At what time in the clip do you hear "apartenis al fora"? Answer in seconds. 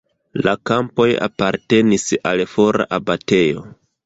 1.25-2.89